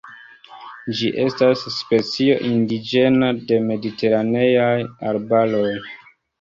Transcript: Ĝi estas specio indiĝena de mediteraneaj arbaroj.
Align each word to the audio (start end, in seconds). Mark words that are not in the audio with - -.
Ĝi 0.99 1.11
estas 1.25 1.65
specio 1.75 2.39
indiĝena 2.53 3.29
de 3.53 3.61
mediteraneaj 3.69 4.75
arbaroj. 5.15 5.71